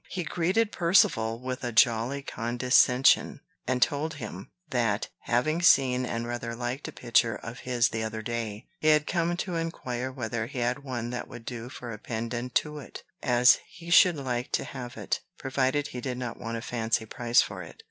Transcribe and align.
He 0.09 0.23
greeted 0.23 0.71
Percivale 0.71 1.37
with 1.39 1.63
a 1.63 1.71
jolly 1.71 2.23
condescension, 2.23 3.39
and 3.67 3.83
told 3.83 4.15
him, 4.15 4.49
that, 4.71 5.09
having 5.25 5.61
seen 5.61 6.07
and 6.07 6.25
rather 6.27 6.55
liked 6.55 6.87
a 6.87 6.91
picture 6.91 7.35
of 7.35 7.59
his 7.69 7.89
the 7.89 8.01
other 8.01 8.23
day, 8.23 8.65
he 8.79 8.87
had 8.87 9.05
come 9.05 9.37
to 9.37 9.55
inquire 9.57 10.11
whether 10.11 10.47
he 10.47 10.57
had 10.57 10.79
one 10.83 11.11
that 11.11 11.27
would 11.27 11.45
do 11.45 11.69
for 11.69 11.91
a 11.91 11.99
pendant 11.99 12.55
to 12.55 12.79
it; 12.79 13.03
as 13.21 13.59
he 13.67 13.91
should 13.91 14.17
like 14.17 14.51
to 14.53 14.63
have 14.63 14.97
it, 14.97 15.19
provided 15.37 15.89
he 15.89 16.01
did 16.01 16.17
not 16.17 16.39
want 16.39 16.57
a 16.57 16.63
fancy 16.63 17.05
price 17.05 17.43
for 17.43 17.61
it. 17.61 17.79